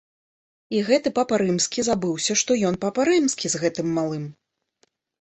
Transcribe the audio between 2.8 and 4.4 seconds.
папа рымскі, з гэтым малым.